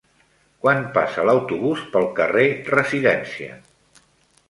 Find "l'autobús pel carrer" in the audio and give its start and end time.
1.27-2.49